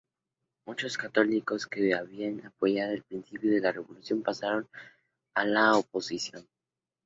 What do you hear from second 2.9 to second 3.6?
en principio